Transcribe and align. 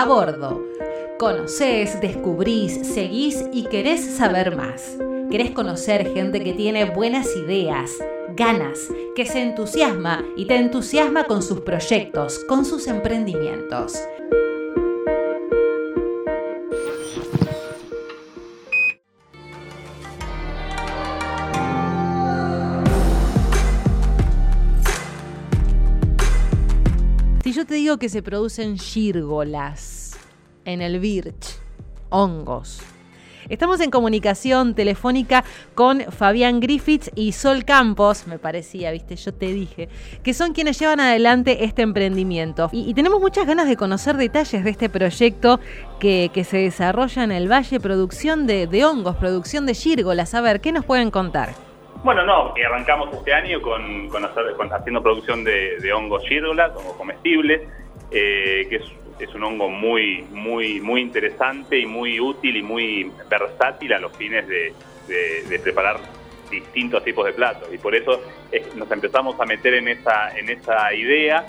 A 0.00 0.06
bordo. 0.06 0.64
Conocés, 1.18 2.00
descubrís, 2.00 2.86
seguís 2.86 3.44
y 3.52 3.64
querés 3.64 4.00
saber 4.00 4.56
más. 4.56 4.96
Querés 5.30 5.50
conocer 5.50 6.14
gente 6.14 6.42
que 6.42 6.54
tiene 6.54 6.86
buenas 6.86 7.36
ideas, 7.36 7.90
ganas, 8.34 8.88
que 9.14 9.26
se 9.26 9.42
entusiasma 9.42 10.24
y 10.38 10.46
te 10.46 10.56
entusiasma 10.56 11.24
con 11.24 11.42
sus 11.42 11.60
proyectos, 11.60 12.38
con 12.48 12.64
sus 12.64 12.86
emprendimientos. 12.86 14.00
Si 27.50 27.56
yo 27.56 27.66
te 27.66 27.74
digo 27.74 27.96
que 27.98 28.08
se 28.08 28.22
producen 28.22 28.78
gírgolas 28.78 30.16
en 30.64 30.80
el 30.80 31.00
Birch, 31.00 31.58
hongos. 32.08 32.78
Estamos 33.48 33.80
en 33.80 33.90
comunicación 33.90 34.76
telefónica 34.76 35.42
con 35.74 36.00
Fabián 36.12 36.60
Griffiths 36.60 37.10
y 37.16 37.32
Sol 37.32 37.64
Campos, 37.64 38.28
me 38.28 38.38
parecía, 38.38 38.92
viste, 38.92 39.16
yo 39.16 39.34
te 39.34 39.52
dije, 39.52 39.88
que 40.22 40.32
son 40.32 40.52
quienes 40.52 40.78
llevan 40.78 41.00
adelante 41.00 41.64
este 41.64 41.82
emprendimiento. 41.82 42.68
Y, 42.70 42.94
tenemos 42.94 43.20
muchas 43.20 43.48
ganas 43.48 43.66
de 43.66 43.76
conocer 43.76 44.16
detalles 44.16 44.62
de 44.62 44.70
este 44.70 44.88
proyecto 44.88 45.58
que, 45.98 46.30
se 46.48 46.58
desarrolla 46.58 47.24
en 47.24 47.32
el 47.32 47.50
Valle, 47.50 47.80
producción 47.80 48.46
de, 48.46 48.68
de 48.68 48.84
hongos, 48.84 49.16
producción 49.16 49.66
de 49.66 49.74
gírgolas. 49.74 50.34
A 50.34 50.40
ver, 50.40 50.60
¿qué 50.60 50.70
nos 50.70 50.84
pueden 50.84 51.10
contar? 51.10 51.69
Bueno, 52.02 52.24
no, 52.24 52.54
arrancamos 52.66 53.12
este 53.12 53.32
año 53.32 53.60
con, 53.60 54.08
con 54.08 54.24
hacer- 54.24 54.54
con- 54.56 54.72
haciendo 54.72 55.02
producción 55.02 55.44
de, 55.44 55.92
hongos 55.92 56.26
gírgolas, 56.26 56.74
hongos 56.74 56.96
comestibles, 56.96 57.62
eh, 58.10 58.66
que 58.70 58.76
es, 58.76 58.84
es 59.18 59.34
un 59.34 59.44
hongo 59.44 59.68
muy, 59.68 60.22
muy, 60.30 60.80
muy 60.80 61.02
interesante 61.02 61.78
y 61.78 61.84
muy 61.84 62.18
útil 62.18 62.56
y 62.56 62.62
muy 62.62 63.12
versátil 63.28 63.92
a 63.92 63.98
los 63.98 64.16
fines 64.16 64.46
de, 64.48 64.72
preparar 65.62 65.98
distintos 66.50 67.04
tipos 67.04 67.26
de 67.26 67.32
platos. 67.32 67.68
Y 67.72 67.76
por 67.76 67.94
eso 67.94 68.22
eh, 68.50 68.64
nos 68.76 68.90
empezamos 68.90 69.38
a 69.38 69.44
meter 69.44 69.74
en 69.74 69.88
esa, 69.88 70.36
en 70.38 70.48
esa 70.48 70.94
idea 70.94 71.44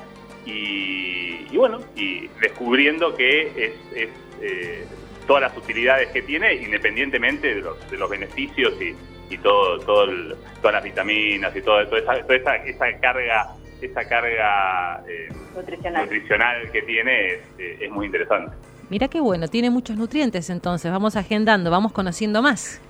y, 0.45 1.45
y 1.49 1.57
bueno, 1.57 1.79
y 1.95 2.27
descubriendo 2.41 3.15
que 3.15 3.41
es, 3.47 3.73
es, 3.95 4.09
eh, 4.41 4.85
todas 5.27 5.43
las 5.43 5.55
utilidades 5.57 6.09
que 6.09 6.23
tiene, 6.23 6.55
independientemente 6.55 7.55
de 7.55 7.61
los, 7.61 7.89
de 7.89 7.97
los 7.97 8.09
beneficios 8.09 8.73
y, 8.81 8.95
y 9.31 9.37
todo, 9.37 9.79
todo 9.79 10.03
el- 10.05 10.35
todas 10.61 10.73
las 10.75 10.83
vitaminas 10.83 11.55
y 11.55 11.61
todo, 11.61 11.85
toda, 11.87 11.99
esa, 12.01 12.21
toda 12.25 12.35
esa, 12.35 12.55
esa 12.57 12.99
carga, 12.99 13.47
esa 13.81 14.05
carga 14.07 15.01
eh, 15.07 15.29
nutricional. 15.55 16.03
nutricional 16.03 16.71
que 16.71 16.81
tiene 16.83 17.25
es, 17.27 17.39
eh, 17.57 17.77
es 17.81 17.91
muy 17.91 18.05
interesante. 18.07 18.55
Mira 18.89 19.07
qué 19.07 19.21
bueno, 19.21 19.47
tiene 19.47 19.69
muchos 19.69 19.95
nutrientes 19.95 20.49
entonces, 20.49 20.91
vamos 20.91 21.15
agendando, 21.15 21.71
vamos 21.71 21.91
conociendo 21.93 22.41
más. 22.41 22.81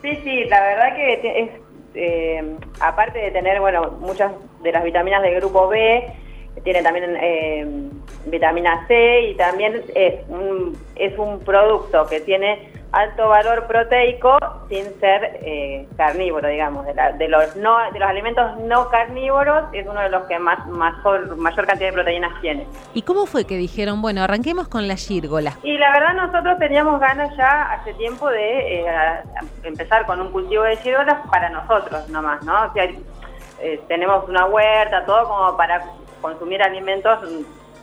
Sí, 0.00 0.16
sí, 0.24 0.44
la 0.46 0.60
verdad 0.62 0.96
que 0.96 1.16
te- 1.18 1.40
es, 1.42 1.50
eh, 1.94 2.56
aparte 2.80 3.18
de 3.18 3.30
tener, 3.30 3.60
bueno, 3.60 3.90
muchas 4.00 4.32
de 4.62 4.72
las 4.72 4.82
vitaminas 4.82 5.22
del 5.22 5.36
grupo 5.36 5.68
B, 5.68 6.06
tiene 6.64 6.82
también 6.82 7.16
eh, 7.20 7.66
vitamina 8.26 8.86
C 8.86 9.20
y 9.30 9.34
también 9.36 9.82
es 9.94 10.14
un, 10.28 10.76
es 10.96 11.16
un 11.18 11.40
producto 11.40 12.06
que 12.08 12.20
tiene 12.20 12.68
alto 12.92 13.28
valor 13.28 13.66
proteico 13.66 14.36
sin 14.68 14.84
ser 15.00 15.38
eh, 15.42 15.88
carnívoro, 15.96 16.46
digamos. 16.48 16.84
De, 16.86 16.94
la- 16.94 17.12
de 17.12 17.26
los 17.28 17.56
no, 17.56 17.78
de 17.90 17.98
los 17.98 18.08
alimentos 18.08 18.58
no 18.60 18.88
carnívoros 18.90 19.64
es 19.72 19.86
uno 19.86 20.00
de 20.00 20.08
los 20.10 20.24
que 20.24 20.38
más 20.38 20.66
mayor, 20.66 21.36
mayor 21.36 21.66
cantidad 21.66 21.88
de 21.88 21.94
proteínas 21.94 22.38
tiene. 22.40 22.66
¿Y 22.94 23.02
cómo 23.02 23.26
fue 23.26 23.46
que 23.46 23.56
dijeron, 23.56 24.02
bueno, 24.02 24.22
arranquemos 24.22 24.68
con 24.68 24.86
las 24.88 25.06
gírgolas? 25.06 25.56
Y 25.62 25.78
la 25.78 25.90
verdad 25.92 26.14
nosotros 26.14 26.58
teníamos 26.58 27.00
ganas 27.00 27.34
ya 27.36 27.72
hace 27.72 27.94
tiempo 27.94 28.28
de 28.28 28.80
eh, 28.82 28.86
empezar 29.62 30.04
con 30.06 30.20
un 30.20 30.30
cultivo 30.30 30.62
de 30.64 30.76
gírgolas 30.76 31.18
para 31.30 31.48
nosotros 31.50 32.08
nomás, 32.10 32.42
¿no? 32.44 32.52
O 32.68 32.72
sea, 32.74 32.84
eh, 33.60 33.80
tenemos 33.88 34.28
una 34.28 34.44
huerta, 34.46 35.04
todo 35.06 35.26
como 35.28 35.56
para 35.56 35.82
consumir 36.20 36.62
alimentos 36.62 37.18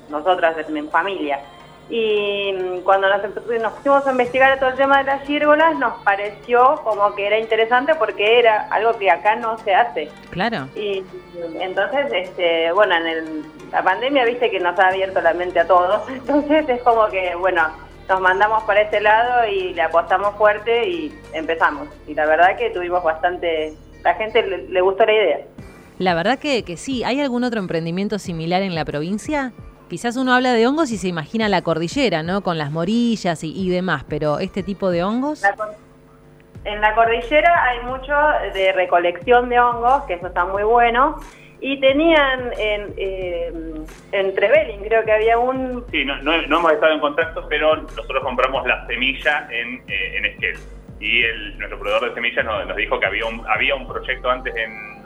nosotras 0.09 0.55
en 0.67 0.89
familia. 0.89 1.39
Y 1.89 2.53
mm, 2.53 2.79
cuando 2.81 3.07
nos, 3.09 3.21
nos 3.61 3.73
pusimos 3.73 4.05
a 4.05 4.11
investigar 4.11 4.59
todo 4.59 4.69
el 4.69 4.75
tema 4.75 4.99
de 4.99 5.05
las 5.05 5.23
gírgolas, 5.23 5.75
nos 5.79 5.93
pareció 6.03 6.81
como 6.83 7.15
que 7.15 7.25
era 7.27 7.39
interesante 7.39 7.95
porque 7.95 8.39
era 8.39 8.67
algo 8.71 8.97
que 8.97 9.09
acá 9.09 9.35
no 9.35 9.57
se 9.59 9.73
hace. 9.73 10.09
Claro. 10.29 10.67
Y 10.75 11.03
entonces, 11.59 12.07
este, 12.13 12.71
bueno, 12.73 12.95
en 12.95 13.07
el- 13.07 13.43
la 13.71 13.83
pandemia, 13.83 14.25
viste 14.25 14.49
que 14.49 14.59
nos 14.59 14.77
ha 14.79 14.87
abierto 14.89 15.21
la 15.21 15.33
mente 15.33 15.59
a 15.59 15.67
todos. 15.67 16.01
Entonces 16.09 16.67
es 16.69 16.81
como 16.81 17.07
que, 17.07 17.35
bueno, 17.35 17.67
nos 18.07 18.19
mandamos 18.19 18.63
para 18.63 18.81
ese 18.81 18.99
lado 19.01 19.47
y 19.47 19.73
le 19.75 19.81
apostamos 19.83 20.35
fuerte 20.37 20.87
y 20.89 21.13
empezamos. 21.33 21.87
Y 22.07 22.15
la 22.15 22.25
verdad 22.25 22.57
que 22.57 22.71
tuvimos 22.71 23.03
bastante, 23.03 23.73
la 24.03 24.15
gente 24.15 24.41
le, 24.41 24.67
le 24.69 24.81
gustó 24.81 25.05
la 25.05 25.13
idea. 25.13 25.39
La 25.99 26.15
verdad 26.15 26.39
que, 26.39 26.63
que 26.63 26.77
sí, 26.77 27.03
¿hay 27.03 27.19
algún 27.21 27.43
otro 27.43 27.59
emprendimiento 27.59 28.17
similar 28.17 28.61
en 28.63 28.73
la 28.73 28.85
provincia? 28.85 29.51
Quizás 29.89 30.15
uno 30.17 30.33
habla 30.33 30.53
de 30.53 30.67
hongos 30.67 30.91
y 30.91 30.97
se 30.97 31.07
imagina 31.07 31.49
la 31.49 31.61
cordillera, 31.63 32.23
¿no? 32.23 32.41
Con 32.41 32.57
las 32.57 32.71
morillas 32.71 33.43
y, 33.43 33.51
y 33.59 33.69
demás, 33.69 34.05
pero 34.07 34.39
este 34.39 34.63
tipo 34.63 34.91
de 34.91 35.03
hongos... 35.03 35.41
La 35.41 35.55
en 36.65 36.81
la 36.81 36.93
cordillera 36.93 37.63
hay 37.63 37.79
mucho 37.85 38.13
de 38.53 38.73
recolección 38.73 39.49
de 39.49 39.59
hongos, 39.59 40.03
que 40.03 40.15
eso 40.15 40.27
está 40.27 40.45
muy 40.45 40.63
bueno. 40.63 41.15
Y 41.61 41.79
tenían 41.79 42.51
en, 42.57 42.93
eh, 42.97 43.51
en 44.11 44.35
Trevelin, 44.35 44.81
creo 44.81 45.03
que 45.03 45.11
había 45.11 45.37
un 45.37 45.83
Sí, 45.91 46.05
no, 46.05 46.15
no, 46.21 46.41
no 46.43 46.59
hemos 46.59 46.71
estado 46.71 46.93
en 46.93 46.99
contacto, 46.99 47.45
pero 47.49 47.75
nosotros 47.75 48.23
compramos 48.23 48.65
la 48.65 48.85
semilla 48.87 49.47
en, 49.51 49.83
eh, 49.87 50.17
en 50.17 50.25
Esquel. 50.25 50.57
Y 51.01 51.23
el, 51.23 51.57
nuestro 51.57 51.79
proveedor 51.79 52.09
de 52.09 52.15
semillas 52.15 52.45
nos, 52.45 52.67
nos 52.67 52.77
dijo 52.77 52.99
que 52.99 53.05
había 53.05 53.25
un, 53.25 53.45
había 53.49 53.75
un 53.75 53.87
proyecto 53.87 54.29
antes 54.29 54.53
en, 54.55 54.99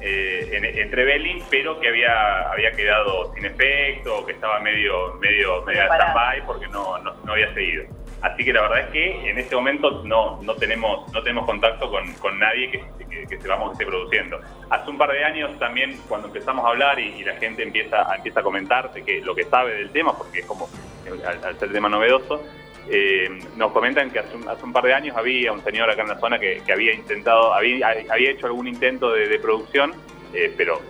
eh, 0.00 0.48
en, 0.52 0.64
en 0.64 0.90
Trevelin, 0.90 1.42
pero 1.50 1.78
que 1.80 1.88
había, 1.88 2.50
había 2.50 2.72
quedado 2.72 3.32
sin 3.34 3.44
efecto, 3.44 4.24
que 4.26 4.32
estaba 4.32 4.60
medio, 4.60 5.14
medio, 5.14 5.62
medio 5.62 5.82
stand-by 5.84 6.46
porque 6.46 6.68
no, 6.68 6.98
no, 6.98 7.14
no 7.24 7.32
había 7.32 7.52
seguido. 7.54 7.84
Así 8.20 8.44
que 8.44 8.52
la 8.52 8.62
verdad 8.62 8.80
es 8.80 8.86
que 8.86 9.30
en 9.30 9.38
este 9.38 9.54
momento 9.54 10.02
no, 10.04 10.42
no 10.42 10.54
tenemos 10.56 11.12
no 11.12 11.22
tenemos 11.22 11.46
contacto 11.46 11.88
con, 11.88 12.12
con 12.14 12.36
nadie 12.38 12.68
que, 12.70 12.84
que, 13.08 13.26
que 13.26 13.40
sepamos 13.40 13.70
que 13.70 13.72
esté 13.74 13.86
produciendo. 13.86 14.40
Hace 14.70 14.90
un 14.90 14.98
par 14.98 15.12
de 15.12 15.24
años 15.24 15.56
también 15.60 15.96
cuando 16.08 16.26
empezamos 16.26 16.64
a 16.64 16.68
hablar 16.68 16.98
y, 16.98 17.14
y 17.20 17.24
la 17.24 17.36
gente 17.36 17.62
empieza, 17.62 18.12
empieza 18.16 18.40
a 18.40 18.42
comentarte 18.42 19.04
que 19.04 19.20
lo 19.20 19.36
que 19.36 19.44
sabe 19.44 19.74
del 19.74 19.90
tema, 19.90 20.16
porque 20.18 20.40
es 20.40 20.46
como 20.46 20.68
al, 21.06 21.44
al 21.44 21.58
ser 21.58 21.70
tema 21.70 21.88
novedoso, 21.88 22.42
eh, 22.90 23.28
nos 23.56 23.72
comentan 23.72 24.10
que 24.10 24.18
hace 24.20 24.36
un, 24.36 24.48
hace 24.48 24.64
un 24.64 24.72
par 24.72 24.84
de 24.84 24.94
años 24.94 25.16
había 25.16 25.52
un 25.52 25.62
señor 25.62 25.90
acá 25.90 26.02
en 26.02 26.08
la 26.08 26.18
zona 26.18 26.38
que, 26.38 26.62
que 26.64 26.72
había 26.72 26.92
intentado, 26.94 27.52
había, 27.54 27.88
había 28.10 28.30
hecho 28.30 28.46
algún 28.46 28.66
intento 28.68 29.12
de, 29.12 29.28
de 29.28 29.38
producción, 29.38 29.92
eh, 30.34 30.52
pero 30.56 30.80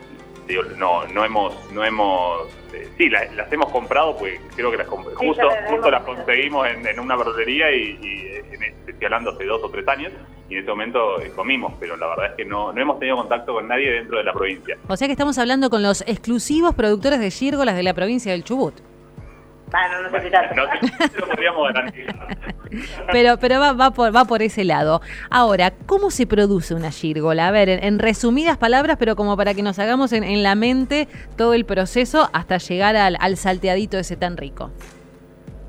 digo, 0.47 0.63
no, 0.77 1.07
no 1.09 1.25
hemos, 1.25 1.55
no 1.73 1.85
hemos, 1.85 2.49
eh, 2.73 2.89
sí, 2.97 3.09
la- 3.11 3.27
las 3.33 3.53
hemos 3.53 3.71
comprado, 3.71 4.17
pues 4.17 4.41
creo 4.57 4.71
que 4.71 4.79
las 4.79 4.87
Sí, 4.89 4.95
justo, 5.17 5.49
justo 5.69 5.91
las 5.91 6.03
conseguimos 6.05 6.67
en, 6.69 6.87
en 6.87 7.01
una 7.01 7.17
verdulería 7.17 7.71
y, 7.71 7.99
y 8.01 8.55
en, 8.55 8.63
estoy 8.87 9.05
hablando 9.05 9.33
hace 9.33 9.45
dos 9.45 9.63
o 9.63 9.69
tres 9.71 9.87
años 9.89 10.11
y 10.49 10.55
en 10.55 10.61
ese 10.61 10.71
momento 10.71 11.21
eh, 11.21 11.31
comimos, 11.37 11.75
pero 11.79 11.97
la 11.99 12.07
verdad 12.07 12.27
es 12.31 12.33
que 12.37 12.45
no, 12.47 12.73
no 12.73 12.81
hemos 12.81 12.99
tenido 12.99 13.17
contacto 13.19 13.53
con 13.53 13.69
nadie 13.69 13.91
dentro 13.93 14.17
de 14.17 14.25
la 14.25 14.33
provincia. 14.33 14.79
O 14.89 14.97
sea 14.97 15.07
que 15.07 15.13
estamos 15.13 15.37
hablando 15.39 15.69
con 15.69 15.83
los 15.83 16.01
exclusivos 16.07 16.75
productores 16.75 17.21
de 17.21 17.31
gírgolas 17.31 17.77
de 17.77 17.83
la 17.83 17.93
provincia 17.93 18.33
del 18.33 18.45
Chubut. 18.45 18.75
Ah, 19.73 19.89
no, 20.03 20.11
sé 20.11 20.25
si 20.25 20.31
tanto. 20.31 20.55
No 20.55 20.65
lo 20.65 21.29
podríamos 21.29 21.73
garantizar. 21.73 22.37
Pero, 23.13 23.39
pero 23.39 23.61
va, 23.61 23.73
va, 23.73 23.91
por, 23.91 24.15
va 24.15 24.25
por 24.25 24.43
ese 24.43 24.65
lado. 24.65 25.01
Ahora, 25.31 25.73
¿cómo 25.87 26.11
se 26.11 26.27
produce 26.27 26.75
una 26.75 26.91
gírgola? 26.91 27.49
A 27.49 27.51
ver, 27.51 27.69
en, 27.69 27.85
en 27.85 27.99
resumidas 27.99 28.57
palabras, 28.57 28.97
pero 28.99 29.17
como 29.17 29.37
para 29.37 29.55
que 29.55 29.63
nos 29.63 29.79
hagamos 29.79 30.13
en, 30.13 30.25
en 30.25 30.43
la 30.43 30.55
mente 30.55 31.09
todo 31.37 31.55
el 31.55 31.65
proceso 31.65 32.29
hasta 32.33 32.59
llegar 32.59 32.97
al, 32.97 33.17
al 33.21 33.37
salteadito 33.37 33.99
ese 33.99 34.17
tan 34.17 34.37
rico. 34.37 34.71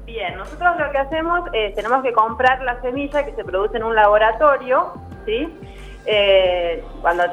Bien, 0.05 0.35
nosotros 0.37 0.77
lo 0.79 0.91
que 0.91 0.97
hacemos 0.97 1.41
es 1.53 1.75
tenemos 1.75 2.03
que 2.03 2.13
comprar 2.13 2.61
la 2.63 2.81
semilla 2.81 3.25
que 3.25 3.33
se 3.33 3.43
produce 3.43 3.77
en 3.77 3.83
un 3.83 3.95
laboratorio, 3.95 4.93
¿sí? 5.25 5.47
Eh, 6.05 6.83
cuando 7.01 7.23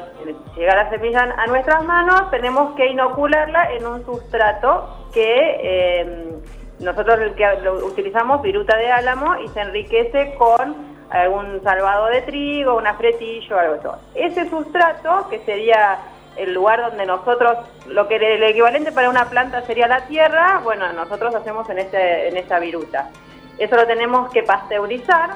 llega 0.55 0.75
la 0.75 0.89
semilla 0.89 1.23
a 1.37 1.47
nuestras 1.47 1.83
manos, 1.85 2.29
tenemos 2.29 2.75
que 2.75 2.87
inocularla 2.87 3.71
en 3.73 3.87
un 3.87 4.05
sustrato 4.05 5.07
que 5.13 5.59
eh, 5.63 6.29
nosotros 6.79 7.19
lo 7.63 7.85
utilizamos 7.85 8.41
viruta 8.41 8.77
de 8.77 8.91
álamo 8.91 9.35
y 9.37 9.47
se 9.49 9.61
enriquece 9.61 10.35
con 10.35 10.97
algún 11.09 11.63
salvado 11.63 12.07
de 12.07 12.21
trigo, 12.21 12.75
una 12.75 12.93
fretillo, 12.95 13.57
algo 13.57 13.75
eso. 13.75 13.95
Ese 14.13 14.49
sustrato, 14.49 15.27
que 15.29 15.39
sería 15.39 15.99
el 16.35 16.53
lugar 16.53 16.81
donde 16.81 17.05
nosotros, 17.05 17.57
lo 17.87 18.07
que 18.07 18.17
el 18.17 18.43
equivalente 18.43 18.91
para 18.91 19.09
una 19.09 19.25
planta 19.29 19.61
sería 19.63 19.87
la 19.87 20.05
tierra, 20.05 20.61
bueno, 20.63 20.91
nosotros 20.93 21.33
hacemos 21.33 21.67
en, 21.69 21.79
este, 21.79 22.27
en 22.27 22.37
esa 22.37 22.59
viruta. 22.59 23.09
Eso 23.57 23.75
lo 23.75 23.87
tenemos 23.87 24.31
que 24.31 24.43
pasteurizar, 24.43 25.31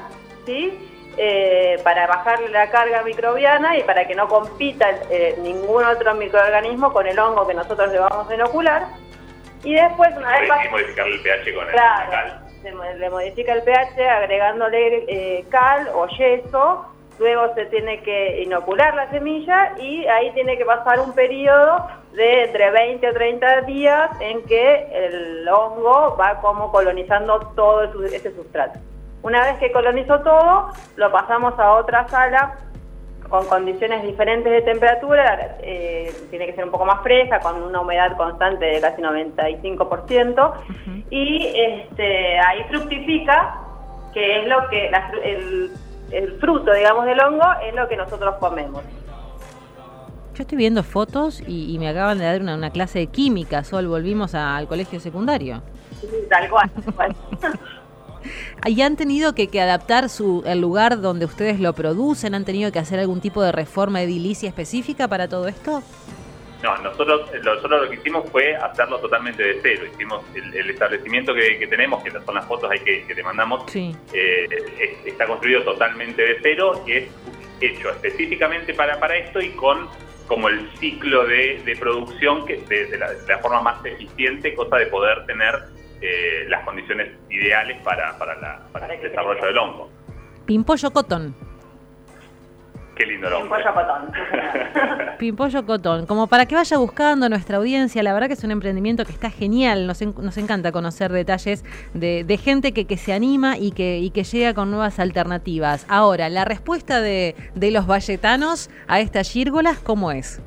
¿sí? 0.46 0.88
Eh, 1.18 1.78
para 1.84 2.06
bajarle 2.06 2.48
la 2.48 2.70
carga 2.70 3.02
microbiana 3.02 3.76
y 3.76 3.82
para 3.82 4.06
que 4.06 4.14
no 4.14 4.28
compita 4.28 4.88
eh, 5.10 5.36
ningún 5.42 5.84
otro 5.84 6.14
microorganismo 6.14 6.90
con 6.92 7.06
el 7.06 7.18
hongo 7.18 7.46
que 7.46 7.52
nosotros 7.52 7.92
le 7.92 7.98
vamos 7.98 8.30
a 8.30 8.34
inocular. 8.34 8.86
Y 9.64 9.74
después, 9.74 10.10
una 10.16 10.40
vez... 10.40 10.50
Hay 10.50 10.62
que 10.62 10.70
modificar 10.70 11.06
el 11.06 11.20
pH 11.20 11.54
con 11.54 11.64
el 11.66 11.72
Claro, 11.72 12.10
cal. 12.10 12.40
se 12.62 12.72
le 12.98 13.10
modifica 13.10 13.52
el 13.52 13.62
pH 13.62 14.08
agregándole 14.08 15.04
eh, 15.08 15.44
cal 15.50 15.88
o 15.94 16.06
yeso, 16.08 16.86
luego 17.18 17.54
se 17.54 17.66
tiene 17.66 18.00
que 18.02 18.42
inocular 18.42 18.94
la 18.94 19.08
semilla 19.10 19.74
y 19.78 20.06
ahí 20.06 20.30
tiene 20.32 20.56
que 20.58 20.64
pasar 20.64 20.98
un 21.00 21.14
periodo 21.14 21.86
de 22.12 22.44
entre 22.44 22.70
20 22.70 23.08
o 23.08 23.12
30 23.12 23.60
días 23.62 24.10
en 24.20 24.42
que 24.44 24.86
el 24.92 25.48
hongo 25.48 26.16
va 26.16 26.40
como 26.40 26.70
colonizando 26.72 27.38
todo 27.54 28.04
el 28.04 28.12
ese 28.14 28.32
sustrato. 28.34 28.78
Una 29.22 29.44
vez 29.44 29.58
que 29.58 29.70
colonizó 29.70 30.20
todo, 30.20 30.72
lo 30.96 31.12
pasamos 31.12 31.56
a 31.58 31.72
otra 31.74 32.08
sala 32.08 32.56
con 33.32 33.46
condiciones 33.46 34.02
diferentes 34.04 34.52
de 34.52 34.60
temperatura, 34.60 35.56
eh, 35.62 36.12
tiene 36.28 36.44
que 36.46 36.52
ser 36.54 36.66
un 36.66 36.70
poco 36.70 36.84
más 36.84 37.02
fresca, 37.02 37.40
con 37.40 37.62
una 37.62 37.80
humedad 37.80 38.14
constante 38.18 38.62
de 38.66 38.78
casi 38.78 39.00
95%, 39.00 40.52
y 41.08 41.46
este, 41.56 42.38
ahí 42.38 42.62
fructifica, 42.68 43.56
que 44.12 44.40
es 44.42 44.46
lo 44.48 44.68
que 44.68 44.90
la 44.90 45.10
el, 45.24 45.70
el 46.10 46.32
fruto, 46.40 46.74
digamos, 46.74 47.06
del 47.06 47.18
hongo 47.20 47.46
es 47.66 47.74
lo 47.74 47.88
que 47.88 47.96
nosotros 47.96 48.34
comemos. 48.38 48.82
Yo 50.34 50.42
estoy 50.42 50.58
viendo 50.58 50.82
fotos 50.82 51.42
y, 51.46 51.74
y 51.74 51.78
me 51.78 51.88
acaban 51.88 52.18
de 52.18 52.24
dar 52.26 52.42
una, 52.42 52.54
una 52.54 52.70
clase 52.70 52.98
de 52.98 53.06
química, 53.06 53.64
Sol, 53.64 53.86
volvimos 53.88 54.34
a- 54.34 54.56
al 54.58 54.66
colegio 54.68 55.00
secundario. 55.00 55.62
Tal 56.28 56.50
cual. 56.50 56.70
tal 56.84 56.94
cual. 56.94 57.16
¿Y 58.66 58.80
han 58.82 58.96
tenido 58.96 59.34
que, 59.34 59.48
que 59.48 59.60
adaptar 59.60 60.08
su, 60.08 60.42
el 60.46 60.60
lugar 60.60 61.00
donde 61.00 61.24
ustedes 61.24 61.60
lo 61.60 61.72
producen? 61.72 62.34
¿Han 62.34 62.44
tenido 62.44 62.70
que 62.72 62.78
hacer 62.78 62.98
algún 63.00 63.20
tipo 63.20 63.42
de 63.42 63.52
reforma 63.52 64.02
edilicia 64.02 64.48
específica 64.48 65.08
para 65.08 65.28
todo 65.28 65.48
esto? 65.48 65.82
No, 66.62 66.76
nosotros, 66.78 67.22
nosotros 67.44 67.82
lo 67.82 67.90
que 67.90 67.96
hicimos 67.96 68.30
fue 68.30 68.54
hacerlo 68.54 68.98
totalmente 69.00 69.42
de 69.42 69.58
cero. 69.62 69.82
Hicimos 69.92 70.22
el, 70.34 70.54
el 70.54 70.70
establecimiento 70.70 71.34
que, 71.34 71.58
que 71.58 71.66
tenemos, 71.66 72.02
que 72.04 72.12
son 72.12 72.34
las 72.36 72.46
fotos 72.46 72.70
ahí 72.70 72.78
que, 72.78 73.04
que 73.04 73.14
te 73.16 73.22
mandamos, 73.24 73.64
Sí. 73.70 73.94
eh, 74.12 74.46
es- 74.78 75.06
está 75.12 75.26
construido 75.26 75.62
totalmente 75.64 76.22
de 76.22 76.36
cero 76.40 76.84
y 76.86 76.92
es 76.92 77.08
hecho 77.60 77.90
específicamente 77.90 78.74
para, 78.74 78.98
para 79.00 79.16
esto 79.16 79.40
y 79.40 79.50
con 79.50 79.88
como 80.28 80.48
el 80.48 80.70
ciclo 80.78 81.26
de, 81.26 81.60
de 81.64 81.76
producción 81.76 82.46
que 82.46 82.58
de, 82.68 82.86
de 82.86 82.96
la, 82.96 83.12
de 83.12 83.26
la 83.26 83.38
forma 83.38 83.60
más 83.60 83.84
eficiente, 83.84 84.54
cosa 84.54 84.76
de 84.76 84.86
poder 84.86 85.26
tener 85.26 85.54
eh, 86.02 86.44
las 86.48 86.64
condiciones 86.64 87.10
ideales 87.30 87.80
para, 87.82 88.18
para, 88.18 88.34
la- 88.34 88.58
para 88.72 88.86
Para 88.86 88.94
el 88.94 89.02
desarrollo 89.02 89.40
crezca. 89.40 89.46
del 89.46 89.58
hongo. 89.58 89.90
Pimpollo 90.44 90.90
cotón. 90.90 91.34
Qué 92.96 93.06
lindo 93.06 93.26
el 93.28 93.34
Un 93.34 93.42
hongo. 93.42 93.54
pollo 93.54 93.72
cotón. 93.74 94.12
Pimpollo 95.18 95.64
Cotón, 95.64 96.04
como 96.06 96.26
para 96.26 96.46
que 96.46 96.54
vaya 96.56 96.76
buscando 96.78 97.28
nuestra 97.28 97.56
audiencia, 97.58 98.02
la 98.02 98.12
verdad 98.12 98.26
que 98.26 98.34
es 98.34 98.42
un 98.44 98.50
emprendimiento 98.50 99.04
que 99.04 99.12
está 99.12 99.30
genial, 99.30 99.86
nos, 99.86 100.02
en- 100.02 100.14
nos 100.18 100.36
encanta 100.36 100.72
conocer 100.72 101.12
detalles 101.12 101.64
de, 101.94 102.24
de 102.24 102.36
gente 102.38 102.72
que, 102.72 102.86
que 102.86 102.96
se 102.96 103.12
anima 103.12 103.56
y 103.56 103.70
que, 103.72 103.98
y 103.98 104.10
que 104.10 104.24
llega 104.24 104.52
con 104.52 104.70
nuevas 104.70 104.98
alternativas. 104.98 105.86
Ahora, 105.88 106.28
la 106.28 106.44
respuesta 106.44 107.00
de, 107.00 107.34
de 107.54 107.70
los 107.70 107.86
valletanos 107.86 108.68
a 108.88 109.00
estas 109.00 109.30
gírgolas, 109.30 109.78
¿cómo 109.78 110.10
es? 110.10 110.42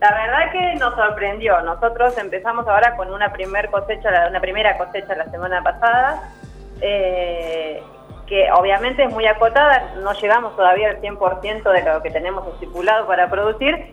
La 0.00 0.12
verdad 0.12 0.50
que 0.50 0.74
nos 0.76 0.94
sorprendió. 0.94 1.60
Nosotros 1.60 2.16
empezamos 2.16 2.66
ahora 2.66 2.96
con 2.96 3.12
una 3.12 3.32
primer 3.32 3.70
cosecha, 3.70 4.28
una 4.28 4.40
primera 4.40 4.78
cosecha 4.78 5.14
la 5.14 5.26
semana 5.26 5.62
pasada, 5.62 6.32
eh, 6.80 7.82
que 8.26 8.50
obviamente 8.52 9.04
es 9.04 9.10
muy 9.10 9.26
acotada, 9.26 9.92
no 10.02 10.12
llegamos 10.14 10.56
todavía 10.56 10.90
al 10.90 11.00
100% 11.02 11.70
de 11.70 11.82
lo 11.82 12.02
que 12.02 12.10
tenemos 12.10 12.46
estipulado 12.48 13.06
para 13.06 13.28
producir, 13.28 13.90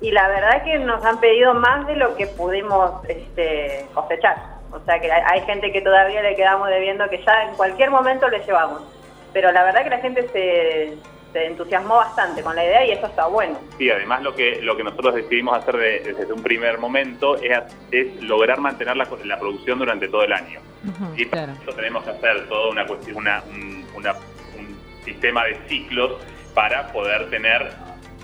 y 0.00 0.12
la 0.12 0.28
verdad 0.28 0.62
que 0.64 0.78
nos 0.78 1.04
han 1.04 1.20
pedido 1.20 1.52
más 1.52 1.86
de 1.86 1.96
lo 1.96 2.16
que 2.16 2.26
pudimos 2.26 3.04
este, 3.06 3.86
cosechar. 3.92 4.36
O 4.72 4.80
sea 4.86 4.98
que 4.98 5.12
hay 5.12 5.40
gente 5.42 5.72
que 5.72 5.82
todavía 5.82 6.22
le 6.22 6.36
quedamos 6.36 6.68
debiendo 6.68 7.06
que 7.10 7.22
ya 7.22 7.42
en 7.44 7.54
cualquier 7.56 7.90
momento 7.90 8.28
le 8.28 8.40
llevamos. 8.40 8.80
Pero 9.34 9.52
la 9.52 9.64
verdad 9.64 9.82
que 9.82 9.90
la 9.90 9.98
gente 9.98 10.26
se, 10.28 10.96
se 11.32 11.46
entusiasmó 11.46 11.96
bastante 11.96 12.42
con 12.42 12.56
la 12.56 12.64
idea 12.64 12.84
y 12.86 12.90
eso 12.92 13.06
está 13.06 13.26
bueno. 13.26 13.58
Sí, 13.78 13.90
además 13.90 14.22
lo 14.22 14.34
que 14.34 14.60
lo 14.62 14.76
que 14.76 14.82
nosotros 14.84 15.14
decidimos 15.14 15.56
hacer 15.56 15.76
de- 15.76 16.00
desde 16.14 16.32
un 16.32 16.42
primer 16.42 16.78
momento 16.78 17.36
es, 17.36 17.58
es 17.90 18.22
lograr 18.22 18.60
mantener 18.60 18.96
la, 18.96 19.06
la 19.24 19.38
producción 19.38 19.78
durante 19.78 20.08
todo 20.08 20.24
el 20.24 20.32
año. 20.32 20.60
Y 21.16 21.24
para 21.26 21.44
claro. 21.46 21.58
eso 21.62 21.72
tenemos 21.74 22.04
que 22.04 22.10
hacer 22.10 22.48
todo 22.48 22.70
una 22.70 22.86
cuestión, 22.86 23.16
una, 23.18 23.42
un, 23.48 23.86
una- 23.94 24.14
un 24.58 24.76
sistema 25.04 25.44
de 25.44 25.56
ciclos 25.68 26.12
para 26.54 26.90
poder 26.92 27.30
tener 27.30 27.70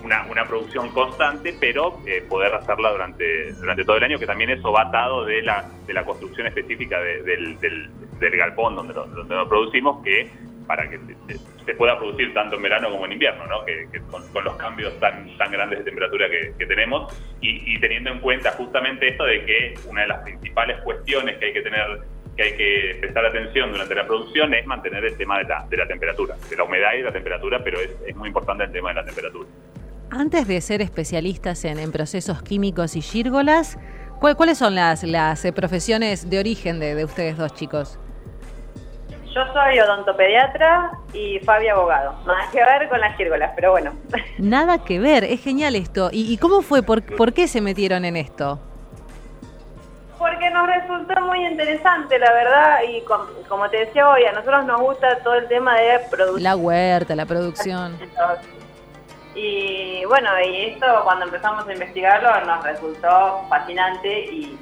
una, 0.02 0.26
una 0.30 0.44
producción 0.46 0.90
constante, 0.90 1.56
pero 1.58 2.00
eh, 2.06 2.24
poder 2.28 2.54
hacerla 2.54 2.90
durante, 2.90 3.52
durante 3.54 3.84
todo 3.84 3.96
el 3.96 4.04
año, 4.04 4.18
que 4.18 4.26
también 4.26 4.50
eso 4.50 4.70
va 4.72 4.82
atado 4.82 5.24
de 5.24 5.42
la, 5.42 5.64
de 5.86 5.92
la 5.94 6.04
construcción 6.04 6.46
específica 6.46 7.00
de- 7.00 7.22
del, 7.22 7.58
del, 7.60 7.90
del 8.18 8.36
galpón 8.36 8.76
donde 8.76 8.94
lo, 8.94 9.06
donde 9.06 9.34
lo 9.34 9.48
producimos, 9.48 10.02
que 10.04 10.30
para 10.66 10.88
que 10.90 10.98
se- 11.28 11.38
se 11.64 11.74
pueda 11.74 11.98
producir 11.98 12.32
tanto 12.34 12.56
en 12.56 12.62
verano 12.62 12.90
como 12.90 13.06
en 13.06 13.12
invierno, 13.12 13.46
¿no? 13.46 13.64
que, 13.64 13.86
que 13.92 14.00
con, 14.02 14.26
con 14.32 14.44
los 14.44 14.56
cambios 14.56 14.98
tan, 15.00 15.36
tan 15.38 15.50
grandes 15.50 15.80
de 15.80 15.84
temperatura 15.84 16.28
que, 16.30 16.52
que 16.58 16.66
tenemos, 16.66 17.12
y, 17.40 17.74
y 17.74 17.80
teniendo 17.80 18.10
en 18.10 18.20
cuenta 18.20 18.52
justamente 18.52 19.08
esto 19.08 19.24
de 19.24 19.44
que 19.44 19.74
una 19.88 20.02
de 20.02 20.08
las 20.08 20.22
principales 20.22 20.78
cuestiones 20.82 21.36
que 21.38 21.46
hay 21.46 21.52
que 21.52 21.62
tener 21.62 21.82
que 22.36 22.42
hay 22.42 22.52
que 22.56 22.98
prestar 23.00 23.24
atención 23.24 23.72
durante 23.72 23.94
la 23.94 24.06
producción 24.06 24.52
es 24.52 24.66
mantener 24.66 25.02
el 25.06 25.16
tema 25.16 25.38
de 25.38 25.44
la, 25.44 25.66
de 25.70 25.76
la 25.78 25.88
temperatura, 25.88 26.36
de 26.50 26.54
la 26.56 26.64
humedad 26.64 26.92
y 26.92 26.98
de 26.98 27.04
la 27.04 27.12
temperatura, 27.12 27.64
pero 27.64 27.80
es, 27.80 27.90
es 28.06 28.14
muy 28.14 28.28
importante 28.28 28.64
el 28.64 28.72
tema 28.72 28.90
de 28.90 28.96
la 28.96 29.04
temperatura. 29.06 29.48
Antes 30.10 30.46
de 30.46 30.60
ser 30.60 30.82
especialistas 30.82 31.64
en, 31.64 31.78
en 31.78 31.92
procesos 31.92 32.42
químicos 32.42 32.94
y 32.94 33.00
gírgolas, 33.00 33.78
¿cuál- 34.20 34.36
¿cuáles 34.36 34.58
son 34.58 34.74
las, 34.74 35.02
las 35.02 35.46
eh, 35.46 35.52
profesiones 35.54 36.28
de 36.28 36.38
origen 36.38 36.78
de, 36.78 36.94
de 36.94 37.04
ustedes 37.06 37.38
dos 37.38 37.54
chicos? 37.54 37.98
Yo 39.36 39.42
soy 39.52 39.78
odontopediatra 39.78 40.92
y 41.12 41.38
Fabi 41.40 41.68
abogado. 41.68 42.14
Nada 42.26 42.48
que 42.50 42.56
ver 42.64 42.88
con 42.88 42.98
las 42.98 43.14
gírgolas, 43.18 43.52
pero 43.54 43.72
bueno. 43.72 43.92
Nada 44.38 44.82
que 44.82 44.98
ver, 44.98 45.24
es 45.24 45.42
genial 45.42 45.76
esto. 45.76 46.08
¿Y, 46.10 46.32
y 46.32 46.38
cómo 46.38 46.62
fue? 46.62 46.82
¿Por, 46.82 47.02
por 47.16 47.34
qué 47.34 47.46
se 47.46 47.60
metieron 47.60 48.06
en 48.06 48.16
esto? 48.16 48.58
Porque 50.18 50.48
nos 50.48 50.66
resultó 50.66 51.20
muy 51.26 51.46
interesante, 51.46 52.18
la 52.18 52.32
verdad, 52.32 52.78
y 52.88 53.02
com- 53.02 53.26
como 53.46 53.68
te 53.68 53.84
decía 53.84 54.08
hoy, 54.08 54.24
a 54.24 54.32
nosotros 54.32 54.64
nos 54.64 54.80
gusta 54.80 55.18
todo 55.18 55.34
el 55.34 55.46
tema 55.48 55.76
de 55.78 55.98
producción. 56.10 56.42
La 56.42 56.56
huerta, 56.56 57.14
la 57.14 57.26
producción. 57.26 57.98
Y 59.38 60.02
bueno, 60.06 60.30
y 60.50 60.62
esto 60.70 60.86
cuando 61.04 61.26
empezamos 61.26 61.68
a 61.68 61.72
investigarlo 61.74 62.40
nos 62.46 62.64
resultó 62.64 63.42
fascinante 63.50 64.20
y, 64.32 64.58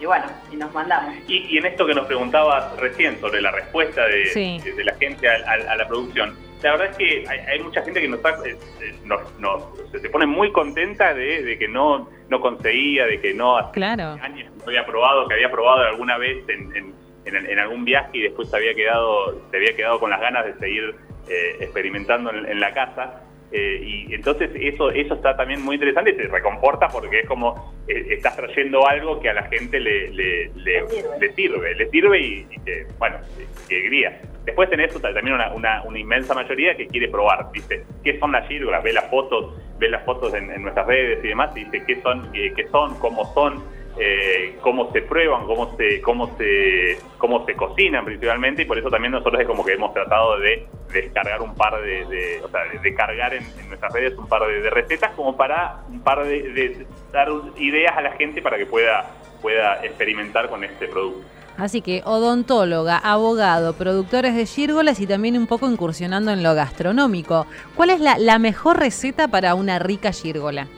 y 0.00 0.06
bueno, 0.06 0.24
y 0.50 0.56
nos 0.56 0.72
mandamos. 0.72 1.14
Y, 1.28 1.38
y 1.54 1.58
en 1.58 1.66
esto 1.66 1.86
que 1.86 1.94
nos 1.94 2.06
preguntabas 2.06 2.74
recién 2.78 3.20
sobre 3.20 3.40
la 3.42 3.50
respuesta 3.50 4.06
de, 4.06 4.26
Sí. 4.26 4.60
de- 4.64 4.72
de 4.72 4.84
la 4.84 4.94
gente 4.96 5.28
a, 5.28 5.32
a- 5.32 5.72
a 5.72 5.76
la 5.76 5.86
producción, 5.86 6.34
la 6.62 6.72
verdad 6.72 6.88
es 6.90 6.96
que 6.96 7.24
hay, 7.28 7.38
hay 7.38 7.60
mucha 7.60 7.82
gente 7.82 8.00
que 8.00 8.08
nos, 8.08 8.20
eh, 8.20 8.56
eh, 8.80 8.94
nos- 9.04 9.38
nos- 9.38 9.62
se, 9.92 9.98
se 10.00 10.08
pone 10.10 10.26
muy 10.26 10.52
contenta 10.52 11.12
de, 11.14 11.42
de 11.42 11.58
que 11.58 11.68
no, 11.68 12.08
no 12.28 12.40
conseguía, 12.40 13.06
de 13.06 13.20
que 13.20 13.34
no 13.34 13.56
hace 13.58 13.72
Claro. 13.72 14.18
años 14.22 14.50
no 14.56 14.64
había 14.66 14.84
probado, 14.86 15.26
que 15.28 15.34
había 15.34 15.50
probado 15.50 15.82
alguna 15.86 16.16
vez 16.18 16.38
en, 16.48 16.74
en- 16.76 16.94
en- 17.26 17.46
en 17.46 17.58
algún 17.58 17.84
viaje 17.84 18.10
y 18.14 18.22
después 18.22 18.48
se 18.50 18.56
había 18.56 18.74
quedado, 18.74 19.40
se 19.50 19.56
había 19.56 19.76
quedado 19.76 20.00
con 20.00 20.10
las 20.10 20.20
ganas 20.20 20.46
de 20.46 20.54
seguir 20.58 20.94
eh, 21.28 21.56
experimentando 21.60 22.30
en, 22.30 22.44
en 22.46 22.58
la 22.60 22.72
casa. 22.74 23.22
Eh, 23.52 24.06
y 24.08 24.14
entonces 24.14 24.48
eso 24.54 24.90
eso 24.92 25.14
está 25.14 25.36
también 25.36 25.60
muy 25.62 25.74
interesante 25.74 26.12
y 26.12 26.14
se 26.14 26.28
recomporta 26.28 26.86
porque 26.86 27.20
es 27.20 27.26
como 27.26 27.74
eh, 27.88 28.06
estás 28.10 28.36
trayendo 28.36 28.86
algo 28.86 29.18
que 29.20 29.28
a 29.28 29.34
la 29.34 29.42
gente 29.48 29.80
le, 29.80 30.08
le, 30.12 30.50
le- 30.54 30.84
Le 31.18 31.32
sirve. 31.32 31.74
le 31.74 31.88
sirve, 31.90 32.18
y, 32.20 32.46
y 32.48 32.60
que, 32.64 32.86
bueno, 32.98 33.16
que 33.68 33.74
alegría. 33.76 34.20
Después 34.44 34.70
tenés 34.70 34.92
también 35.02 35.34
una, 35.34 35.52
una, 35.52 35.82
una 35.82 35.98
inmensa 35.98 36.32
mayoría 36.32 36.76
que 36.76 36.86
quiere 36.86 37.08
probar, 37.08 37.50
dice, 37.52 37.84
¿qué 38.04 38.18
son 38.20 38.32
las 38.32 38.46
gírgolas? 38.48 38.82
Ve 38.84 38.92
las 38.92 39.10
fotos, 39.10 39.54
ve 39.78 39.88
las 39.90 40.04
fotos 40.04 40.32
en, 40.34 40.50
en 40.50 40.62
nuestras 40.62 40.86
redes 40.86 41.18
y 41.24 41.28
demás, 41.28 41.50
y 41.56 41.64
dice, 41.64 41.82
¿qué 41.86 42.00
son? 42.02 42.30
¿Qué, 42.32 42.52
qué 42.54 42.66
son? 42.68 42.98
¿Cómo 43.00 43.24
son? 43.34 43.62
Eh, 43.98 44.56
cómo 44.62 44.90
se 44.92 45.02
prueban, 45.02 45.46
cómo 45.46 45.76
se, 45.76 46.00
cómo 46.00 46.36
se, 46.38 46.98
cómo 47.18 47.44
se 47.44 47.54
cocinan 47.54 48.04
principalmente, 48.04 48.62
y 48.62 48.64
por 48.64 48.78
eso 48.78 48.88
también 48.88 49.12
nosotros 49.12 49.40
es 49.40 49.46
como 49.46 49.64
que 49.64 49.72
hemos 49.72 49.92
tratado 49.92 50.38
de 50.38 50.66
descargar 50.92 51.42
un 51.42 51.54
par 51.54 51.80
de, 51.82 52.04
de- 52.06 52.40
o 52.44 52.48
sea, 52.48 52.60
de, 52.80 52.94
cargar 52.94 53.34
en, 53.34 53.44
nuestras 53.68 53.92
redes 53.92 54.16
un 54.16 54.26
par 54.28 54.42
de, 54.46 54.70
recetas 54.70 55.12
como 55.12 55.36
para 55.36 55.80
un 55.88 56.00
par 56.00 56.24
de, 56.24 56.42
de 56.52 56.86
dar 57.12 57.28
ideas 57.56 57.96
a 57.96 58.02
la 58.02 58.12
gente 58.12 58.40
para 58.42 58.56
que 58.58 58.66
pueda, 58.66 59.10
pueda 59.42 59.84
experimentar 59.84 60.48
con 60.48 60.64
este 60.64 60.86
producto. 60.88 61.26
Así 61.58 61.82
que 61.82 62.00
odontóloga, 62.06 62.96
abogado, 62.96 63.74
productores 63.74 64.34
de 64.34 64.46
gírgolas 64.46 64.98
y 65.00 65.06
también 65.06 65.36
un 65.36 65.46
poco 65.46 65.68
incursionando 65.70 66.30
en 66.30 66.42
lo 66.42 66.54
gastronómico. 66.54 67.46
¿Cuál 67.76 67.90
es 67.90 68.00
la, 68.00 68.16
la 68.18 68.38
mejor 68.38 68.78
receta 68.78 69.28
para 69.28 69.54
una 69.54 69.78
rica 69.78 70.10
gírgola? 70.12 70.68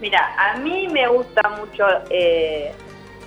Mira, 0.00 0.34
a 0.38 0.56
mí 0.58 0.88
me 0.88 1.06
gusta 1.08 1.48
mucho 1.48 1.84
eh, 2.10 2.72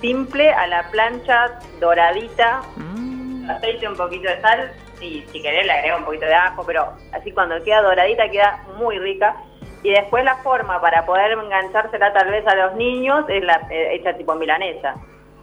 simple, 0.00 0.52
a 0.52 0.66
la 0.66 0.90
plancha, 0.90 1.58
doradita, 1.80 2.62
Mm, 2.76 3.50
aceite, 3.50 3.88
un 3.88 3.96
poquito 3.96 4.28
de 4.28 4.40
sal 4.40 4.72
y 5.00 5.24
si 5.32 5.42
querés 5.42 5.66
le 5.66 5.72
agrego 5.72 5.98
un 5.98 6.04
poquito 6.04 6.26
de 6.26 6.34
ajo, 6.34 6.64
pero 6.64 6.92
así 7.12 7.32
cuando 7.32 7.62
queda 7.64 7.82
doradita 7.82 8.28
queda 8.30 8.62
muy 8.78 8.98
rica. 8.98 9.36
Y 9.82 9.90
después 9.90 10.24
la 10.24 10.36
forma 10.36 10.80
para 10.80 11.04
poder 11.04 11.32
enganchársela 11.32 12.12
tal 12.12 12.30
vez 12.30 12.46
a 12.46 12.54
los 12.54 12.76
niños 12.76 13.24
es 13.28 13.42
la 13.42 13.66
eh, 13.68 13.96
hecha 13.96 14.16
tipo 14.16 14.34
milanesa. 14.36 14.94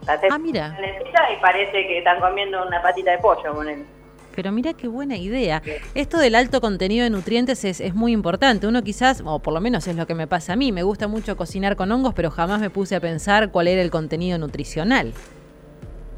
ah, 0.08 0.38
mira. 0.38 0.78
Y 1.34 1.42
parece 1.42 1.72
que 1.88 1.98
están 1.98 2.22
comiendo 2.22 2.66
una 2.66 2.82
patita 2.82 3.12
de 3.12 3.18
pollo 3.18 3.54
con 3.54 3.68
él. 3.68 3.86
Pero 4.36 4.52
mira 4.52 4.74
qué 4.74 4.88
buena 4.88 5.18
idea. 5.18 5.62
Esto 5.96 6.18
del 6.18 6.36
alto 6.36 6.62
contenido 6.62 7.04
de 7.04 7.10
nutrientes 7.10 7.66
es, 7.66 7.82
es, 7.82 7.94
muy 7.94 8.14
importante. 8.14 8.68
Uno 8.68 8.84
quizás, 8.84 9.22
o 9.26 9.40
por 9.40 9.54
lo 9.54 9.62
menos 9.62 9.88
es 9.88 9.96
lo 9.96 10.08
que 10.08 10.16
me 10.16 10.28
pasa 10.28 10.54
a 10.54 10.56
mí, 10.56 10.72
me 10.72 10.84
gusta 10.84 11.08
mucho 11.08 11.36
cocinar 11.36 11.76
con 11.76 11.92
hongos, 11.92 12.14
pero 12.14 12.32
jamás 12.32 12.62
me 12.62 12.70
puse 12.70 12.96
a 12.96 13.00
pensar 13.00 13.52
cuál 13.52 13.68
era 13.68 13.82
el 13.82 13.92
contenido 13.92 14.38
nutricional. 14.38 15.14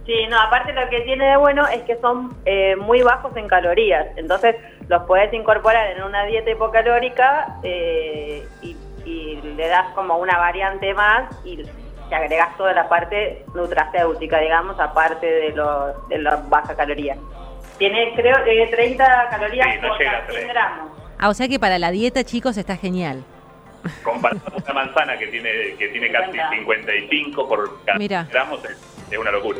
Sí, 0.05 0.25
no, 0.29 0.39
aparte 0.39 0.73
lo 0.73 0.89
que 0.89 1.01
tiene 1.01 1.25
de 1.25 1.37
bueno 1.37 1.67
es 1.67 1.83
que 1.83 1.95
son 2.01 2.35
eh, 2.45 2.75
muy 2.75 3.01
bajos 3.01 3.35
en 3.37 3.47
calorías, 3.47 4.07
entonces 4.17 4.55
los 4.87 5.03
puedes 5.03 5.31
incorporar 5.31 5.91
en 5.95 6.03
una 6.03 6.25
dieta 6.25 6.49
hipocalórica 6.49 7.59
eh, 7.63 8.45
y, 8.61 8.77
le 9.41 9.67
das 9.67 9.93
como 9.93 10.17
una 10.17 10.37
variante 10.37 10.93
más 10.93 11.29
y 11.43 11.57
te 11.57 12.15
agregas 12.15 12.55
toda 12.55 12.71
la 12.73 12.87
parte 12.87 13.43
nutracéutica, 13.53 14.39
digamos, 14.39 14.79
aparte 14.79 15.25
de, 15.25 15.49
los 15.51 16.07
de 16.07 16.19
las 16.19 16.47
bajas 16.49 16.75
calorías. 16.75 17.17
Tiene, 17.77 18.13
creo, 18.15 18.35
30 18.69 19.27
calorías 19.29 19.67
por 19.79 19.97
100 19.97 20.47
gramos. 20.47 20.91
Ah, 21.17 21.29
o 21.29 21.33
sea 21.33 21.47
que 21.47 21.59
para 21.59 21.77
la 21.79 21.91
dieta, 21.91 22.23
chicos, 22.23 22.57
está 22.57 22.77
genial. 22.77 23.23
Comparado 24.03 24.41
con 24.45 24.63
una 24.63 24.73
manzana 24.73 25.17
que 25.17 25.27
tiene, 25.27 25.75
que 25.77 25.87
tiene 25.89 26.11
casi 26.11 26.37
55 26.57 27.47
por 27.47 27.83
cada 27.85 28.25
gramos, 28.25 28.61
es 28.65 29.17
una 29.17 29.31
locura. 29.31 29.59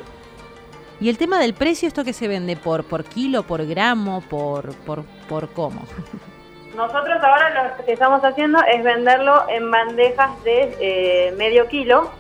Y 1.00 1.10
el 1.10 1.18
tema 1.18 1.40
del 1.40 1.56
precio, 1.56 1.88
¿esto 1.88 2.04
que 2.04 2.14
se 2.14 2.28
vende? 2.28 2.56
¿Por, 2.56 2.84
por 2.84 3.04
kilo, 3.04 3.42
por 3.42 3.66
gramo, 3.66 4.22
por, 4.22 4.76
por, 4.86 5.04
por 5.28 5.50
cómo? 5.50 5.82
Nosotros 6.76 7.22
ahora 7.24 7.78
lo 7.78 7.86
que 7.86 7.94
estamos 7.94 8.24
haciendo 8.24 8.60
es 8.72 8.84
venderlo 8.84 9.46
en 9.50 9.70
bandejas 9.72 10.44
de 10.44 10.78
eh, 10.80 11.34
medio 11.38 11.68
kilo. 11.68 12.12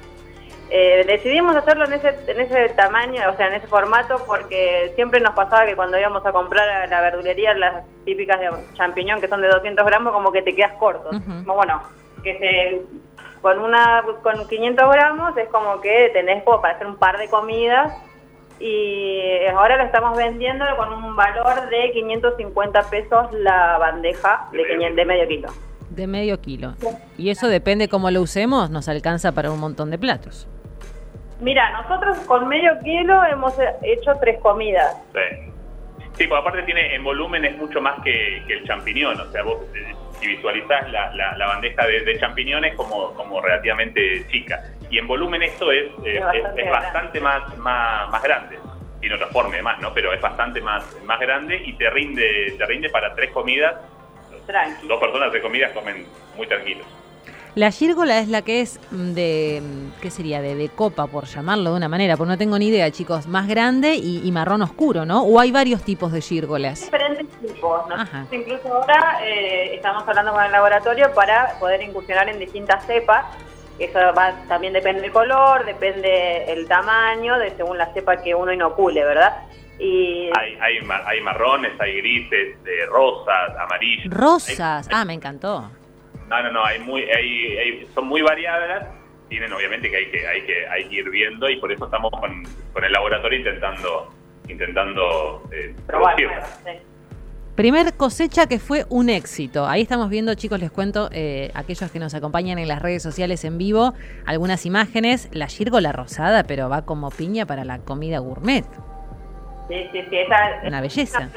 Eh, 0.73 1.03
decidimos 1.05 1.53
hacerlo 1.53 1.83
en 1.83 1.91
ese, 1.91 2.15
en 2.27 2.39
ese 2.39 2.69
tamaño, 2.69 3.21
o 3.29 3.35
sea, 3.35 3.47
en 3.47 3.55
ese 3.55 3.67
formato, 3.67 4.23
porque 4.25 4.93
siempre 4.95 5.19
nos 5.19 5.33
pasaba 5.33 5.65
que 5.65 5.75
cuando 5.75 5.99
íbamos 5.99 6.25
a 6.25 6.31
comprar 6.31 6.67
a 6.69 6.87
la 6.87 7.01
verdulería 7.01 7.53
las 7.55 7.83
típicas 8.05 8.39
de 8.39 8.49
champiñón 8.75 9.19
que 9.19 9.27
son 9.27 9.41
de 9.41 9.49
200 9.49 9.85
gramos, 9.85 10.13
como 10.13 10.31
que 10.31 10.41
te 10.41 10.55
quedas 10.55 10.71
corto. 10.79 11.09
Bueno, 11.45 11.81
que 12.23 12.39
se, 12.39 12.81
con, 13.41 13.59
una, 13.59 14.01
con 14.23 14.47
500 14.47 14.91
gramos 14.93 15.35
es 15.35 15.49
como 15.49 15.81
que 15.81 16.09
tenés 16.13 16.41
para 16.43 16.75
hacer 16.75 16.87
un 16.87 16.95
par 16.95 17.17
de 17.17 17.27
comidas 17.27 17.91
y 18.57 19.45
ahora 19.53 19.75
lo 19.75 19.83
estamos 19.83 20.15
vendiendo 20.15 20.63
con 20.77 20.93
un 20.93 21.17
valor 21.17 21.69
de 21.69 21.91
550 21.91 22.89
pesos 22.89 23.33
la 23.33 23.77
bandeja 23.77 24.47
de, 24.53 24.93
de 24.95 25.05
medio 25.05 25.27
kilo. 25.27 25.49
De 25.89 26.07
medio 26.07 26.39
kilo. 26.39 26.75
Y 27.17 27.29
eso 27.29 27.49
depende 27.49 27.89
cómo 27.89 28.09
lo 28.09 28.21
usemos, 28.21 28.69
nos 28.69 28.87
alcanza 28.87 29.33
para 29.33 29.51
un 29.51 29.59
montón 29.59 29.91
de 29.91 29.97
platos. 29.97 30.47
Mira, 31.41 31.71
nosotros 31.71 32.19
con 32.27 32.47
medio 32.47 32.77
kilo 32.83 33.23
hemos 33.25 33.55
hecho 33.81 34.13
tres 34.21 34.39
comidas. 34.39 34.95
Sí. 35.13 35.51
Sí, 36.13 36.27
pues 36.27 36.39
aparte 36.39 36.61
tiene 36.63 36.93
en 36.93 37.03
volumen 37.03 37.43
es 37.45 37.57
mucho 37.57 37.81
más 37.81 37.99
que, 38.03 38.37
el 38.47 38.63
champiñón. 38.67 39.19
O 39.19 39.31
sea, 39.31 39.41
vos 39.43 39.57
eh, 39.75 39.95
si 40.19 40.27
visualizás 40.27 40.91
la, 40.91 41.11
la, 41.15 41.47
bandeja 41.47 41.87
de, 41.87 42.19
champiñones 42.19 42.75
como, 42.75 43.13
como 43.15 43.41
relativamente 43.41 44.27
chica. 44.29 44.61
Y 44.89 44.99
en 44.99 45.07
volumen 45.07 45.41
esto 45.41 45.71
es, 45.71 45.89
es, 46.05 46.21
bastante 46.69 47.19
más, 47.19 47.57
más, 47.57 48.09
más 48.09 48.21
grande. 48.21 48.59
Tiene 48.99 49.15
otra 49.15 49.27
forma 49.27 49.59
más, 49.63 49.79
¿no? 49.79 49.93
Pero 49.95 50.13
es 50.13 50.21
bastante 50.21 50.61
más, 50.61 50.95
más 51.05 51.19
grande 51.19 51.59
y 51.65 51.73
te 51.73 51.89
rinde, 51.89 52.53
te 52.55 52.65
rinde 52.67 52.89
para 52.89 53.15
tres 53.15 53.31
comidas. 53.31 53.75
Dos 54.83 54.99
personas 54.99 55.31
de 55.31 55.41
comidas 55.41 55.71
comen 55.71 56.05
muy 56.35 56.45
tranquilos. 56.45 56.85
La 57.53 57.69
gírgola 57.71 58.19
es 58.19 58.29
la 58.29 58.43
que 58.43 58.61
es 58.61 58.79
de, 58.91 59.61
¿qué 60.01 60.09
sería? 60.09 60.41
De, 60.41 60.55
de, 60.55 60.69
copa, 60.69 61.07
por 61.07 61.25
llamarlo 61.25 61.71
de 61.71 61.77
una 61.77 61.89
manera, 61.89 62.15
porque 62.15 62.29
no 62.29 62.37
tengo 62.37 62.57
ni 62.57 62.67
idea, 62.67 62.89
chicos. 62.91 63.27
Más 63.27 63.47
grande 63.47 63.95
y, 63.95 64.31
marrón 64.31 64.61
oscuro, 64.61 65.05
¿no? 65.05 65.23
¿O 65.23 65.37
hay 65.37 65.51
varios 65.51 65.83
tipos 65.83 66.13
de 66.13 66.21
gírgolas? 66.21 66.79
Diferentes 66.79 67.27
tipos. 67.39 67.81
¿no? 67.89 67.95
Incluso 68.31 68.73
ahora 68.73 69.19
eh, 69.25 69.75
estamos 69.75 70.07
hablando 70.07 70.31
con 70.31 70.43
el 70.45 70.51
laboratorio 70.51 71.13
para 71.13 71.59
poder 71.59 71.81
incursionar 71.81 72.29
en 72.29 72.39
distintas 72.39 72.85
cepas. 72.85 73.25
Eso 73.77 73.99
va, 74.17 74.33
también 74.47 74.71
depende 74.71 75.01
del 75.01 75.11
color, 75.11 75.65
depende 75.65 76.53
el 76.53 76.67
tamaño, 76.67 77.37
de 77.37 77.51
según 77.57 77.77
la 77.77 77.91
cepa 77.93 78.17
que 78.17 78.33
uno 78.33 78.53
inocule, 78.53 79.03
¿verdad? 79.03 79.43
Y... 79.77 80.29
Hay, 80.37 80.57
hay, 80.61 80.77
hay 81.05 81.21
marrones, 81.21 81.73
hay 81.81 81.97
grises, 81.97 82.63
de 82.63 82.85
rosas, 82.85 83.57
amarillos. 83.59 84.13
Rosas, 84.13 84.87
ah, 84.91 85.03
me 85.03 85.13
encantó. 85.13 85.69
No, 86.31 86.41
no, 86.43 86.51
no, 86.53 86.63
hay 86.63 86.79
muy, 86.79 87.01
hay, 87.03 87.85
son 87.93 88.07
muy 88.07 88.21
variadas, 88.21 88.87
tienen 89.27 89.51
obviamente 89.51 89.91
que 89.91 89.97
hay 89.97 90.05
que, 90.11 90.25
hay 90.25 90.41
que, 90.43 90.65
hay 90.65 90.85
que 90.85 90.95
ir 90.95 91.09
viendo 91.09 91.49
y 91.49 91.57
por 91.57 91.73
eso 91.73 91.83
estamos 91.83 92.09
con, 92.09 92.43
con 92.71 92.85
el 92.85 92.91
laboratorio 92.93 93.39
intentando, 93.39 94.13
intentando 94.47 95.43
eh, 95.51 95.75
Primer 97.55 97.97
cosecha 97.97 98.47
que 98.47 98.59
fue 98.59 98.85
un 98.87 99.09
éxito. 99.09 99.67
Ahí 99.67 99.81
estamos 99.81 100.09
viendo, 100.09 100.33
chicos, 100.35 100.57
les 100.61 100.71
cuento, 100.71 101.09
eh, 101.11 101.51
aquellos 101.53 101.91
que 101.91 101.99
nos 101.99 102.13
acompañan 102.13 102.59
en 102.59 102.69
las 102.69 102.81
redes 102.81 103.03
sociales 103.03 103.43
en 103.43 103.57
vivo, 103.57 103.93
algunas 104.25 104.65
imágenes. 104.65 105.27
La 105.33 105.47
gírgola 105.47 105.91
rosada, 105.91 106.43
pero 106.43 106.69
va 106.69 106.85
como 106.85 107.09
piña 107.11 107.45
para 107.45 107.65
la 107.65 107.79
comida 107.79 108.19
gourmet. 108.19 108.63
Sí, 109.67 109.89
sí, 109.91 110.05
sí. 110.09 110.17
Esa, 110.17 110.67
Una 110.67 110.81
belleza 110.81 111.29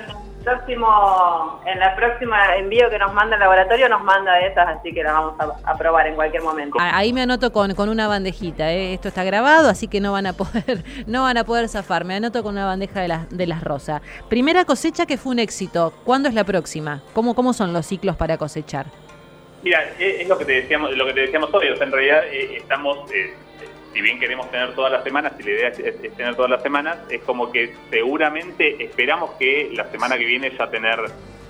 próximo, 0.44 1.60
en 1.66 1.80
la 1.80 1.96
próxima 1.96 2.56
envío 2.56 2.90
que 2.90 2.98
nos 2.98 3.12
manda 3.12 3.34
el 3.34 3.40
laboratorio 3.40 3.88
nos 3.88 4.04
manda 4.04 4.38
esas, 4.40 4.68
así 4.68 4.92
que 4.92 5.02
la 5.02 5.12
vamos 5.12 5.34
a, 5.64 5.76
probar 5.76 6.06
en 6.06 6.14
cualquier 6.14 6.42
momento. 6.42 6.76
Ahí 6.80 7.12
me 7.12 7.22
anoto 7.22 7.52
con, 7.52 7.74
con 7.74 7.88
una 7.88 8.06
bandejita, 8.06 8.70
¿eh? 8.70 8.94
esto 8.94 9.08
está 9.08 9.24
grabado, 9.24 9.68
así 9.68 9.88
que 9.88 10.00
no 10.00 10.12
van 10.12 10.26
a 10.26 10.34
poder, 10.34 10.84
no 11.06 11.22
van 11.22 11.38
a 11.38 11.44
poder 11.44 11.68
zafar. 11.68 12.04
Me 12.04 12.14
anoto 12.14 12.42
con 12.42 12.54
una 12.54 12.66
bandeja 12.66 13.00
de 13.00 13.08
las 13.08 13.30
de 13.30 13.46
las 13.46 13.64
rosas. 13.64 14.02
Primera 14.28 14.64
cosecha 14.64 15.06
que 15.06 15.16
fue 15.16 15.32
un 15.32 15.38
éxito. 15.38 15.92
¿Cuándo 16.04 16.28
es 16.28 16.34
la 16.34 16.44
próxima? 16.44 17.02
¿Cómo, 17.14 17.34
cómo 17.34 17.52
son 17.52 17.72
los 17.72 17.86
ciclos 17.86 18.16
para 18.16 18.36
cosechar? 18.36 18.86
Mira, 19.62 19.82
es, 19.98 20.28
lo 20.28 20.36
que 20.36 20.44
te 20.44 20.52
decíamos, 20.52 20.94
lo 20.94 21.06
que 21.06 21.14
te 21.14 21.20
decíamos 21.20 21.52
hoy. 21.54 21.68
O 21.68 21.76
sea, 21.76 21.86
en 21.86 21.92
realidad 21.92 22.22
eh, 22.30 22.58
estamos 22.58 23.10
eh, 23.12 23.34
si 23.94 24.00
bien 24.02 24.18
queremos 24.18 24.50
tener 24.50 24.74
todas 24.74 24.90
las 24.90 25.04
semanas, 25.04 25.32
y 25.38 25.44
la 25.44 25.50
idea 25.50 25.68
es, 25.68 26.16
tener 26.16 26.34
todas 26.34 26.50
las 26.50 26.62
semanas, 26.62 26.98
es 27.08 27.22
como 27.22 27.50
que 27.52 27.72
seguramente 27.90 28.84
esperamos 28.84 29.30
que 29.38 29.70
la 29.72 29.88
semana 29.90 30.18
que 30.18 30.24
viene 30.24 30.50
ya 30.58 30.68
tener 30.68 30.98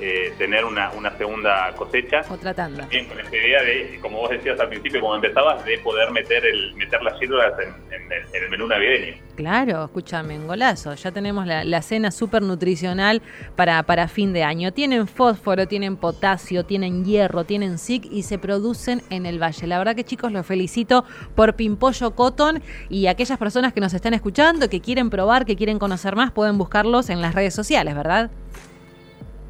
eh, 0.01 0.33
tener 0.39 0.65
una, 0.65 0.91
una 0.93 1.17
segunda 1.17 1.73
cosecha. 1.77 2.23
Otra 2.29 2.53
tanda. 2.53 2.81
También 2.81 3.07
con 3.07 3.21
esta 3.21 3.37
idea 3.37 3.63
de, 3.63 3.99
como 4.03 4.19
vos 4.19 4.31
decías 4.31 4.59
al 4.59 4.69
principio, 4.69 5.01
como 5.01 5.15
empezabas, 5.15 5.65
de 5.65 5.79
poder 5.79 6.11
meter 6.11 6.45
el 6.45 6.75
meter 6.75 7.01
las 7.03 7.17
círculas 7.19 7.53
en, 7.61 8.43
el, 8.43 8.51
menú 8.51 8.67
navideño. 8.67 9.23
Claro, 9.37 9.85
escúchame, 9.85 10.35
en 10.35 10.47
golazo. 10.47 10.95
Ya 10.95 11.13
tenemos 11.13 11.47
la, 11.47 11.83
cena 11.83 12.11
súper 12.11 12.43
nutricional 12.43 13.23
para, 13.57 13.83
para 13.85 14.09
fin 14.09 14.33
de 14.33 14.43
año. 14.43 14.73
Tienen 14.73 15.07
fósforo, 15.07 15.67
tienen 15.69 15.97
potasio, 15.97 16.65
tienen 16.65 17.05
hierro, 17.05 17.45
tienen 17.45 17.79
zinc 17.79 18.07
y 18.11 18.25
se 18.25 18.39
producen 18.39 19.03
en 19.11 19.27
el 19.27 19.41
valle. 19.41 19.67
La 19.67 19.79
verdad 19.79 19.95
que 19.95 20.05
chicos, 20.05 20.33
los 20.33 20.45
felicito 20.45 21.05
por 21.35 21.55
Pimpollo 21.55 22.15
Cotton 22.15 22.63
y 22.89 23.07
aquellas 23.07 23.39
personas 23.39 23.73
que 23.73 23.81
nos 23.81 23.95
están 23.95 24.15
escuchando, 24.15 24.69
que 24.69 24.81
quieren 24.81 25.11
probar, 25.11 25.45
que 25.45 25.57
quieren 25.57 25.79
conocer 25.79 26.17
más, 26.17 26.33
pueden 26.33 26.59
buscarlos 26.59 27.11
en 27.11 27.21
las 27.21 27.35
redes 27.35 27.55
sociales, 27.55 27.95
¿verdad? 27.95 28.31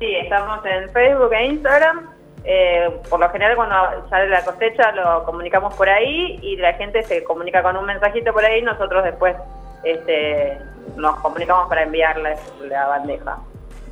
Sí, 0.05 0.17
estamos 0.17 0.61
en 0.67 0.91
Facebook 0.91 1.33
e 1.33 1.47
Instagram. 1.47 2.11
Eh, 2.45 2.91
por 3.09 3.21
lo 3.21 3.31
general 3.31 3.57
cuando 3.57 4.07
sale 4.11 4.29
la 4.29 4.45
cosecha 4.45 4.93
lo 4.93 5.25
comunicamos 5.25 5.73
por 5.77 5.89
ahí 5.89 6.39
y 6.43 6.57
la 6.57 6.75
gente 6.75 7.03
se 7.05 7.25
comunica 7.25 7.63
con 7.63 7.75
un 7.75 7.87
mensajito 7.87 8.35
por 8.35 8.45
ahí 8.45 8.61
nosotros 8.61 9.03
después 9.03 9.35
este, 9.83 10.59
nos 10.95 11.17
comunicamos 11.21 11.71
para 11.71 11.85
enviarles 11.85 12.39
la 12.69 12.87
bandeja. 12.87 13.39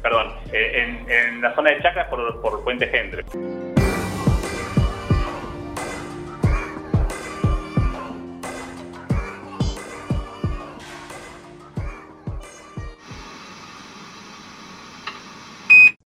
Perdón, 0.03 0.35
eh, 0.53 0.83
en, 0.83 1.11
en, 1.11 1.41
la 1.41 1.55
zona 1.55 1.71
de 1.71 1.81
Chacras 1.81 2.09
por, 2.09 2.43
por 2.43 2.63
Puente 2.63 2.89
Gendre. 2.89 3.25